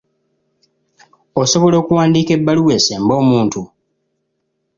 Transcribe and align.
Osobola 1.41 1.75
okuwandiika 1.81 2.31
ebbaluwa 2.37 2.71
esemba 2.79 3.13
omuntu? 3.21 3.61